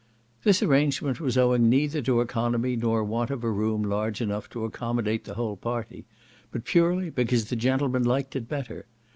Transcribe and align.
This 0.43 0.63
arrangement 0.63 1.19
was 1.21 1.37
owing 1.37 1.69
neither 1.69 2.01
to 2.01 2.21
economy 2.21 2.75
nor 2.75 3.03
want 3.03 3.29
of 3.29 3.43
a 3.43 3.51
room 3.51 3.83
large 3.83 4.19
enough 4.19 4.49
to 4.49 4.65
accommodate 4.65 5.25
the 5.25 5.35
whole 5.35 5.55
party, 5.57 6.05
but 6.51 6.65
purely 6.65 7.11
because 7.11 7.45
the 7.51 7.55
gentlemen 7.55 8.01
liked 8.03 8.35
it 8.35 8.49
better. 8.49 8.87